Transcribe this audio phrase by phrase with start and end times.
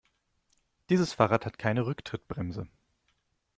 [0.89, 2.67] Dieses Fahrrad hat keine Rücktrittbremse.